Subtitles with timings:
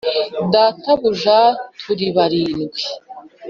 [0.53, 1.39] “databuja!
[1.79, 2.81] turi barindwi.”